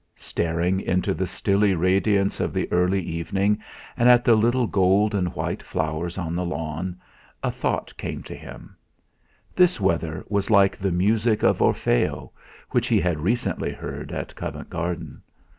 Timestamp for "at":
4.09-4.25, 14.11-14.33